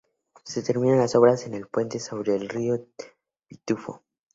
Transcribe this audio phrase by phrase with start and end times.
[0.45, 2.87] Se terminan las obras en el puente sobre el Río
[3.47, 4.01] Pitufo.